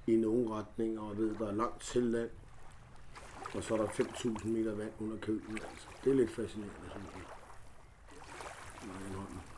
[0.07, 2.29] i nogen retning, og ved, der er langt til land
[3.53, 5.51] og så er der 5.000 meter vand under kølen.
[5.51, 5.87] Altså.
[6.03, 7.23] Det er lidt fascinerende, synes jeg.
[8.83, 9.52] Ja,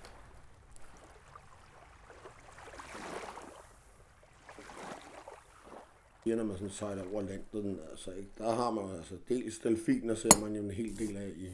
[6.25, 8.29] når man sådan sejler over landet, altså, ikke?
[8.37, 11.49] der har man altså dels delfiner, ser man jo en hel del af i,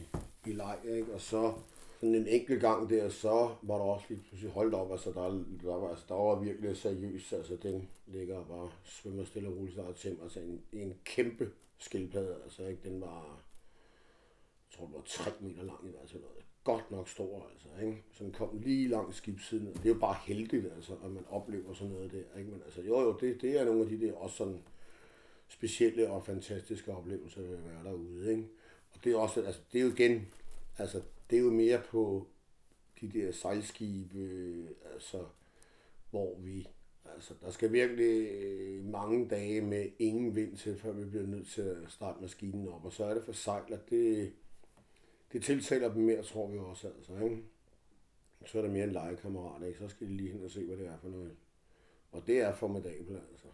[0.50, 1.12] i leg, ikke?
[1.12, 1.52] og så
[2.00, 5.44] sådan en enkelt gang der, så var der også lige pludselig holdt op, altså der,
[5.62, 9.56] der, var, altså, der var virkelig seriøst, altså den ligger og bare svømmer stille og
[9.56, 12.36] roligt til, altså en, en kæmpe skildpadde.
[12.44, 12.80] Altså, ikke?
[12.84, 13.42] Den var
[14.72, 16.22] jeg tror det var 3 meter lang i hvert fald.
[16.64, 18.02] Godt nok stor, altså, ikke?
[18.12, 19.66] Som kom lige langs skibssiden.
[19.66, 22.50] Det er jo bare heldigt, altså, at man oplever sådan noget der, ikke?
[22.50, 24.62] Men altså, jo, jo, det, det er nogle af de der også sådan
[25.48, 28.48] specielle og fantastiske oplevelser der er være derude, ikke?
[28.94, 30.28] Og det er også, altså, det er jo igen,
[30.78, 32.26] altså, det er jo mere på
[33.00, 35.24] de der sejlskibe, altså,
[36.10, 36.68] hvor vi,
[37.14, 41.48] altså, der skal virkelig øh, mange dage med ingen vind til, før vi bliver nødt
[41.48, 44.32] til at starte maskinen op, og så er det for sejl, at det,
[45.32, 47.42] det tiltaler dem mere, tror vi også, altså, ikke?
[48.46, 49.78] Så er der mere en legekammerat, ikke?
[49.78, 51.36] Så skal de lige hen og se, hvad det er for noget.
[52.12, 53.46] Og det er formidabelt, altså.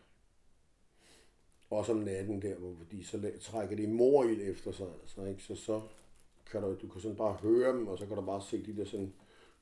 [1.71, 5.43] Også om natten der, hvor de så trækker de morild efter sig, altså, ikke?
[5.43, 5.81] Så, så
[6.51, 8.77] kan du, du kan sådan bare høre dem, og så kan du bare se de
[8.77, 9.13] der sådan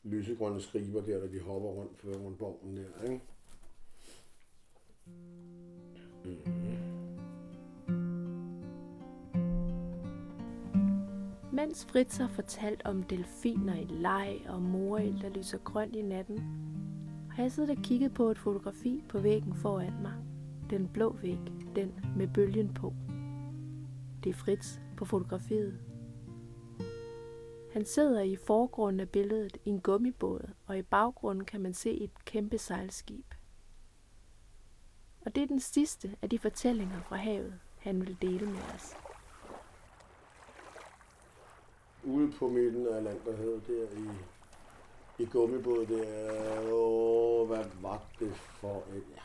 [0.03, 3.21] lysegrønne skriber der, der de hopper rundt for rundt borgen der, ikke?
[6.25, 6.56] Mm.
[11.57, 16.39] Mens Fritz har fortalt om delfiner i leg og morild, der lyser grønt i natten,
[17.31, 20.15] har jeg siddet og kigget på et fotografi på væggen foran mig.
[20.71, 21.39] Den blå væg,
[21.77, 22.95] den med bølgen på.
[24.25, 25.79] Det er Fritz på fotografiet.
[27.73, 31.91] Han sidder i forgrunden af billedet i en gummibåd, og i baggrunden kan man se
[31.91, 33.35] et kæmpe sejlskib.
[35.27, 39.06] Og det er den sidste af de fortællinger fra havet, han vil dele med os.
[42.07, 44.09] Ude på midten af Landerhavet, der i,
[45.23, 49.23] i gummibåd, der, åh, hvad var det for et, ja,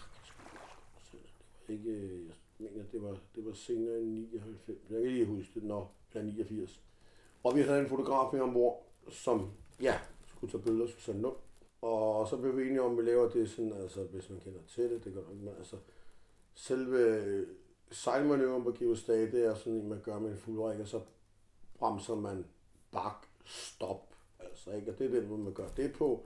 [1.12, 1.20] det
[1.68, 2.20] var ikke,
[2.60, 5.96] jeg mener, det var, det var senere end 99, jeg kan lige huske det, når
[6.14, 6.82] det 89.
[7.44, 11.44] Og vi havde en fotograf med ombord, som ja, skulle tage billeder, skulle sende op.
[11.82, 14.60] Og så blev vi enige om, at vi laver det sådan, altså hvis man kender
[14.68, 15.76] til det, det gør man ikke, altså
[16.54, 17.48] selve øh,
[17.92, 21.02] sejlmanøveren på Geostat, det er sådan, at man gør med en fuldræk, og så
[21.80, 22.46] bremser man
[22.92, 24.16] bak, stop.
[24.40, 24.92] Altså, ikke?
[24.92, 26.26] Og det er den måde, man gør det på.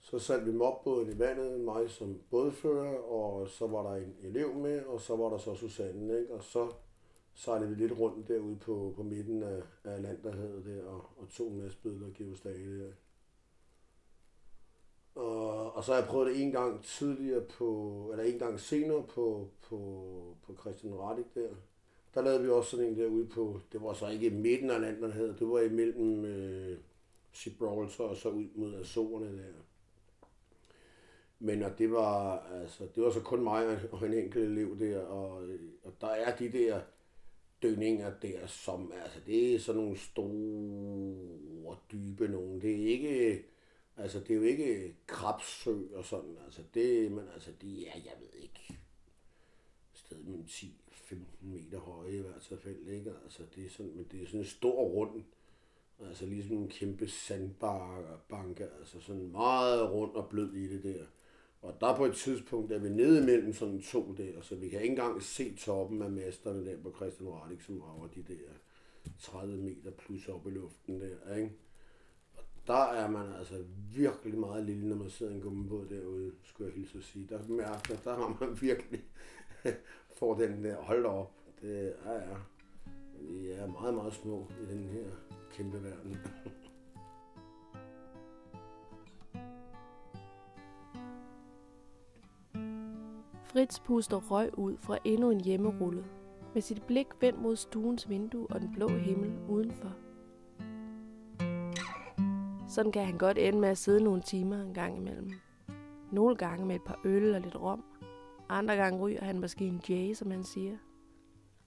[0.00, 4.54] Så satte vi mopbåden i vandet, mig som bådfører, og så var der en elev
[4.54, 6.34] med, og så var der så Susanne, ikke?
[6.34, 6.72] og så
[7.34, 11.48] sejlede vi lidt rundt derude på, på midten af, af Landerhavet der, og, og tog
[11.50, 12.92] en masse bødler geostage der.
[15.14, 19.02] Og, og så har jeg prøvet det en gang tidligere på, eller en gang senere
[19.02, 21.48] på, på, på Christian Radik der.
[22.14, 24.80] Der lavede vi også sådan en derude på, det var så ikke i midten af
[24.80, 26.78] Landerhavet, det var imellem øh,
[27.32, 29.52] Gibraltar og så ud mod Azorerne der.
[31.38, 35.00] Men og det var, altså, det var så kun mig og en enkelt elev der,
[35.00, 36.80] og, øh, og der er de der
[37.62, 42.60] dønninger der, som, altså det er sådan nogle store, dybe nogen.
[42.60, 43.44] Det er ikke,
[43.96, 48.14] altså det er jo ikke krabsø og sådan, altså det, men altså de er, jeg
[48.20, 48.78] ved ikke,
[49.94, 50.48] sted mellem
[51.04, 53.12] 15 meter høje i hvert fald, ikke?
[53.24, 55.22] Altså det er sådan, men det er sådan en stor rund,
[56.00, 61.04] altså ligesom en kæmpe sandbanke, altså sådan meget rund og blød i det der.
[61.62, 64.80] Og der på et tidspunkt er vi nede mellem sådan to der, så vi kan
[64.80, 68.50] ikke engang se toppen af masterne der på Christian Radik, som rager de der
[69.18, 71.52] 30 meter plus op i luften der, ikke?
[72.36, 73.64] Og der er man altså
[73.94, 77.26] virkelig meget lille, når man sidder i en gummibåd derude, skulle jeg hilse at sige.
[77.28, 79.04] Der mærker, der har man virkelig
[80.18, 82.20] får den der, hold op, det er, ja,
[83.20, 85.04] vi er meget, meget små i den her
[85.50, 86.16] kæmpe verden.
[93.44, 96.04] Fritz puster røg ud fra endnu en hjemmerulle,
[96.54, 99.92] med sit blik vendt mod stuens vindue og den blå himmel udenfor.
[102.68, 105.30] Sådan kan han godt ende med at sidde nogle timer en gang imellem.
[106.12, 107.84] Nogle gange med et par øl og lidt rom.
[108.48, 110.76] Andre gange ryger han måske en jay, som han siger.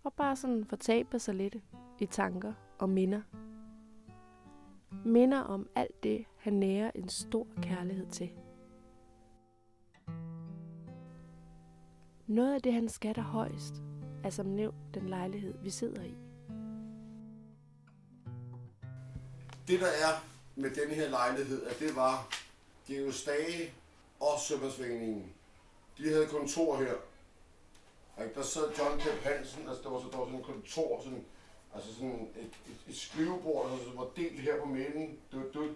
[0.04, 1.56] Og bare sådan fortaber sig lidt
[2.00, 3.22] i tanker og minder.
[5.06, 8.30] Minder om alt det, han nærer en stor kærlighed til.
[12.28, 13.74] Noget af det, han skatter højst,
[14.24, 16.16] er som nævnt den lejlighed, vi sidder i.
[19.68, 20.24] Det der er
[20.56, 22.30] med den her lejlighed, at det var
[22.88, 23.74] Geostage
[24.20, 25.37] og Sømmersvingningen.
[25.98, 26.94] De havde kontor her.
[28.16, 31.02] Og der sad John Kemp Hansen, altså der var, så, der var sådan et kontor,
[31.04, 31.26] sådan,
[31.76, 35.20] altså sådan et, et, et skrivebord, altså, som var delt her på midten.
[35.32, 35.70] Du, du,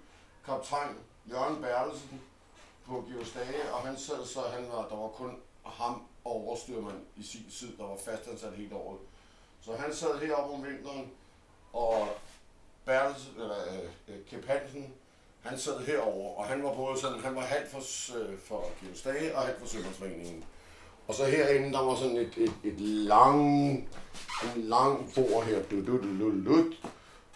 [0.45, 0.95] kaptajn
[1.29, 2.21] Jørgen Bertelsen
[2.86, 7.23] på Geostage, og han sad så, han var, der var kun ham og overstyrmand i
[7.23, 8.99] sin tid, der var fastansat helt året.
[9.62, 11.12] Så han sad heroppe om vinteren,
[11.73, 12.07] og
[12.86, 14.93] Bertels, eller øh, øh Kip Hansen,
[15.41, 17.82] han sad herover, og han var både sådan, han var halvt for,
[18.17, 18.69] øh, for
[19.04, 20.43] Dage og halvt for Sømandsforeningen.
[21.08, 23.71] Og så herinde, der var sådan et, et, et lang,
[24.56, 26.65] en lang bord her, du, du, du, du, du,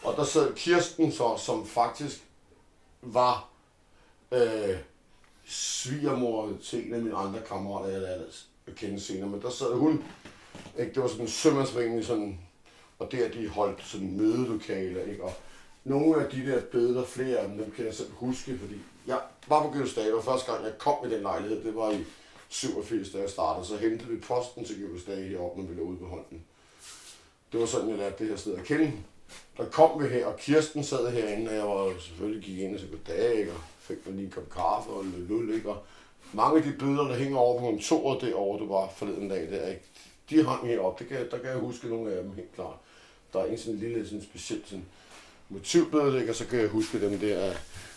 [0.04, 2.24] Og der sad Kirsten, så, som faktisk
[3.02, 3.50] var
[4.32, 4.78] øh,
[5.46, 8.26] svigermor til en af mine andre kammerater, jeg lærte
[8.68, 9.30] at kende senere.
[9.30, 10.04] Men der sad hun,
[10.80, 10.94] ikke?
[10.94, 12.39] det var sådan en sømandsforening, sådan,
[13.00, 15.24] og der de holdt sådan mødelokaler, ikke?
[15.24, 15.34] Og
[15.86, 18.76] nogle af de der billeder, flere af dem, dem kan jeg selv huske, fordi
[19.08, 22.04] jeg var på Gødesdage, og første gang jeg kom i den lejlighed, det var i
[22.50, 25.98] 87, da jeg startede, så hentede vi posten til Gødesdage heroppe, når vi lå ude
[25.98, 26.43] på hånden.
[27.52, 28.91] Det var sådan, jeg lærte det her sted at kende.
[29.58, 32.80] Der kom vi her, og Kirsten sad herinde, og jeg var selvfølgelig gik ind og
[32.80, 33.52] sagde goddag, ikke?
[33.52, 35.69] og fik mig lige en kop kaffe og lidt lul, ikke?
[35.69, 35.78] Og
[36.34, 39.67] mange af de billeder, der hænger over på kontoret derovre, det var forleden dag der,
[39.67, 39.82] ikke?
[40.30, 41.04] de hang heroppe.
[41.04, 42.76] Det kan, der kan jeg huske nogle af dem helt klart.
[43.34, 44.86] Der er en sådan lille sådan speciel sådan
[45.50, 46.32] motivbillede, ikke?
[46.32, 47.54] og så kan jeg huske dem der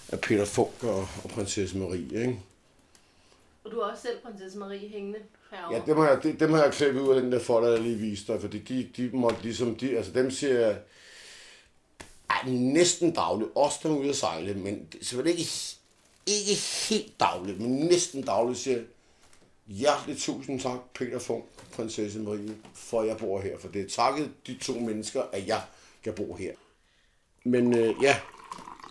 [0.09, 2.21] af, Peter Funk og, og prinsesse Marie.
[2.21, 2.41] Ikke?
[3.65, 5.19] Og du har også selv prinsesse Marie hængende
[5.51, 5.77] herovre.
[5.77, 7.81] Ja, dem har jeg, dem, dem har jeg klippet ud af den der folder, jeg
[7.81, 10.79] lige viste dig, fordi de, de måtte ligesom, de, altså dem siger jeg,
[12.31, 15.77] ej, næsten dagligt, også der ude at sejle, men selvfølgelig ikke,
[16.27, 18.81] ikke helt dagligt, men næsten dagligt siger
[19.67, 23.89] hjerteligt tusind tak, Peter Funk, prinsesse Marie, for at jeg bor her, for det er
[23.89, 25.63] takket de to mennesker, at jeg
[26.05, 26.53] kan bo her.
[27.49, 28.21] Men øh, ja,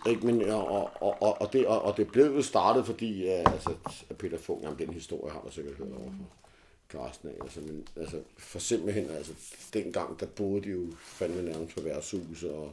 [0.06, 3.52] ikke, men, og, og, og, og, det, og, og det blev jo startet, fordi øh,
[3.52, 3.74] altså,
[4.10, 6.48] at Peter Fung, jamen, den historie har man sikkert hørt over for
[6.88, 7.34] Carsten af.
[7.42, 9.32] Altså, men, altså, for simpelthen, altså,
[9.74, 12.72] dengang, der boede de jo fandme nærmest på værtshus og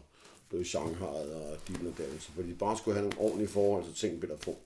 [0.50, 2.20] blev i Shanghai og din og den.
[2.20, 4.58] Så fordi de bare skulle have nogle ordentlige forhold, så tænkte Peter Fung,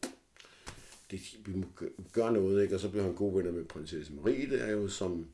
[1.12, 1.66] det, vi må
[2.14, 2.76] gøre noget, ikke?
[2.76, 5.28] Og så blev han god venner med prinsesse Marie, det er jo som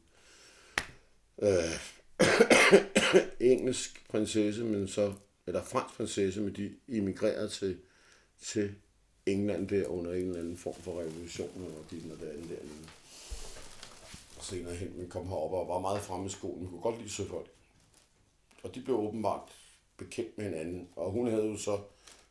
[1.41, 1.49] øh,
[3.51, 5.13] engelsk prinsesse, men så
[5.47, 7.79] eller fransk prinsesse, men de emigrerede til,
[8.41, 8.75] til
[9.25, 12.55] England der under en eller anden form for revolution, og de og det andet der.
[14.41, 17.09] Senere hen, men kom herop og var meget fremme i skolen, hun kunne godt lide
[17.09, 17.47] søfolk.
[18.63, 19.51] Og de blev åbenbart
[19.97, 21.79] bekendt med hinanden, og hun havde jo så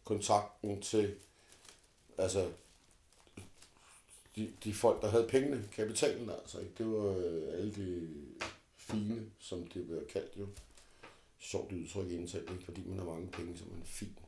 [0.04, 1.14] kontakten til,
[2.18, 2.50] altså,
[4.36, 6.72] de, de folk, der havde pengene, kapitalen altså, ikke?
[6.78, 8.08] det var øh, alle de
[8.76, 10.46] fine, som det blev kaldt jo
[11.44, 12.64] sjovt udtryk indtalt, ikke?
[12.64, 14.18] fordi man har mange penge, så man er fin.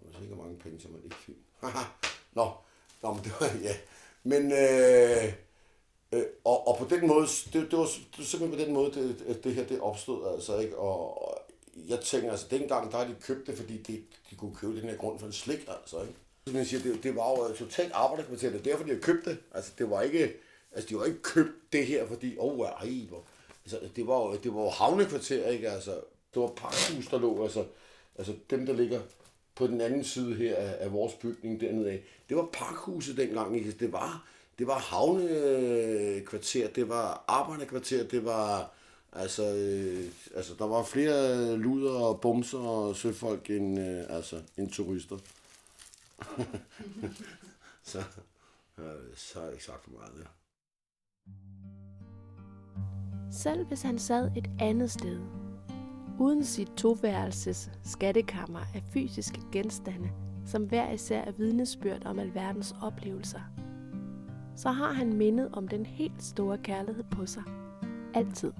[0.00, 1.36] Og hvis ikke har mange penge, så man er man ikke fin.
[2.38, 2.52] Nå,
[3.02, 3.74] Nå, men det var, ja.
[4.22, 5.32] Men, øh,
[6.12, 8.92] øh, og, og på den måde, det, det, var, det var simpelthen på den måde,
[8.94, 10.78] det, det her det opstod, altså, ikke?
[10.78, 11.38] Og, og
[11.88, 14.88] jeg tænker, altså, dengang, der har de købt det, fordi de, de kunne købe den
[14.88, 16.14] her grund for en slik, altså, ikke?
[16.46, 19.24] Som jeg siger, det, det var jo totalt arbejderkvarter, det er derfor, de har købt
[19.24, 19.38] det.
[19.54, 20.32] Altså, det var ikke,
[20.72, 23.24] altså, de var ikke købt det her, fordi, åh, oh, ej, hvor,
[23.64, 25.70] altså, det var jo, det var jo havnekvarter, ikke?
[25.70, 26.00] Altså,
[26.34, 27.66] det var pakhus, der lå, altså,
[28.18, 29.00] altså dem, der ligger
[29.54, 32.02] på den anden side her af, af vores bygning dernede af.
[32.28, 33.66] Det var pakhuset dengang, ikke?
[33.66, 38.70] Altså, det var, det var havnekvarter, det var arbejderkvarter, det var,
[39.12, 44.70] altså, øh, altså der var flere luder og bumser og søfolk end, øh, altså, end
[44.70, 45.18] turister.
[47.90, 47.98] så,
[48.78, 48.84] øh,
[49.16, 50.24] så har jeg ikke sagt for meget, der.
[53.32, 55.47] Selv hvis han sad et andet sted,
[56.18, 60.10] uden sit toværelses skattekammer af fysiske genstande,
[60.46, 63.40] som hver især er vidnesbyrd om alverdens oplevelser,
[64.56, 67.42] så har han mindet om den helt store kærlighed på sig.
[68.14, 68.52] Altid.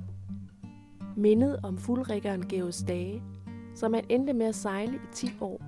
[1.16, 3.22] Mindet om fuldrikkeren Geos Dage,
[3.74, 5.62] som han endte med at sejle i 10 år,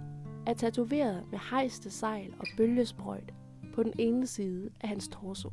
[0.46, 3.34] er tatoveret med hejste sejl og bølgesprøjt
[3.74, 5.52] på den ene side af hans torso.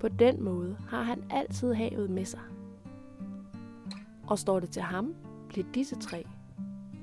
[0.00, 2.40] På den måde har han altid havet med sig–
[4.28, 5.14] og står det til ham,
[5.48, 6.26] bliver disse tre,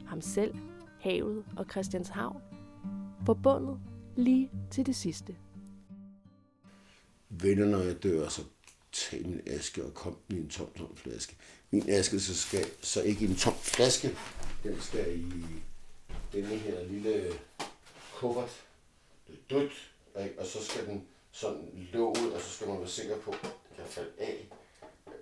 [0.05, 0.55] ham selv,
[0.99, 2.41] havet og Christianshavn,
[3.25, 3.79] forbundet
[4.15, 5.35] lige til det sidste.
[7.29, 8.41] Venner, når jeg dør, så
[8.91, 11.35] tag min aske og kom i en tom, tom flaske.
[11.71, 14.09] Min aske så skal så ikke i en tom flaske.
[14.63, 15.33] Den skal i
[16.33, 17.33] denne her lille
[18.15, 18.63] kuffert.
[19.27, 19.91] Det er dødt,
[20.39, 23.75] og så skal den sådan låget, og så skal man være sikker på, at den
[23.75, 24.47] kan falde af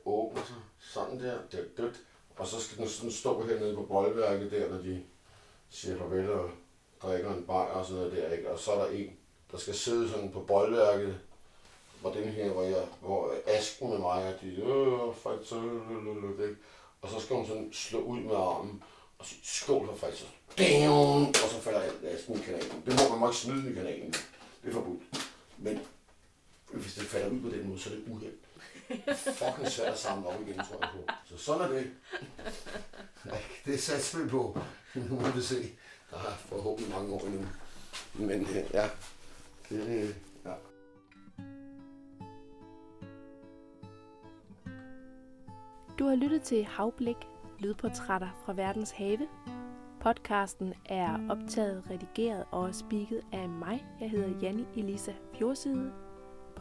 [0.06, 1.96] åbner sig sådan der, det er dødt,
[2.36, 5.04] og så skal den sådan stå hernede på boldværket der, når de
[5.70, 6.50] siger farvel og
[7.02, 8.52] drikker en bajer og sådan noget der, ikke?
[8.52, 9.18] Og så er der en,
[9.52, 11.20] der skal sidde sådan på boldværket,
[12.02, 15.54] hvor den her, hvor, jeg, hvor asken med mig, og de, øh, faktisk.
[17.02, 18.84] Og så skal hun sådan slå ud med armen,
[19.20, 20.26] og sige, skål for faktisk,
[21.28, 22.84] og så falder asken i kanalen.
[22.86, 24.14] Det må man må ikke smide i kanalen.
[24.64, 25.02] Det er forbudt.
[25.58, 25.80] Men
[26.74, 28.38] hvis det falder ud på den måde, så er det uheld
[29.16, 31.14] fucking svært at samle op igen, tror jeg på.
[31.26, 31.92] Så sådan er det.
[33.66, 34.60] Det satser vi på.
[34.96, 35.72] Nu må vi se.
[36.12, 37.46] Der er forhåbentlig mange år endnu.
[38.14, 38.90] Men øh, ja,
[39.70, 40.16] det, øh,
[40.46, 40.54] ja.
[46.00, 47.18] Du har lyttet til Havblik,
[47.60, 49.28] lydportrætter fra verdens have.
[50.02, 53.86] Podcasten er optaget, redigeret og spiket af mig.
[54.00, 55.92] Jeg hedder Janni Elisa Fjordside.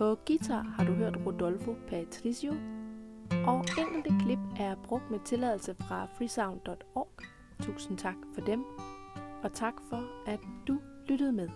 [0.01, 2.53] På guitar har du hørt Rodolfo Patricio,
[3.47, 7.09] og enkelte klip er brugt med tilladelse fra freesound.org.
[7.63, 8.65] Tusind tak for dem,
[9.43, 11.49] og tak for, at du lyttede med.